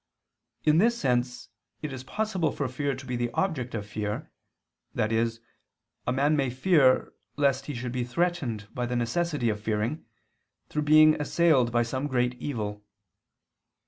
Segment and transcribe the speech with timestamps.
[0.63, 1.49] In this sense
[1.83, 4.31] it is possible for fear to be the object of fear,
[4.97, 5.31] i.e.
[6.07, 10.03] a man may fear lest he should be threatened by the necessity of fearing,
[10.69, 12.83] through being assailed by some great evil.